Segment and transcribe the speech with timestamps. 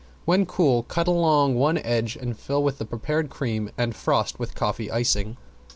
[0.25, 4.55] When cool, cut along one edge and fill with the prepared cream and frost with
[4.55, 5.37] coffee icing.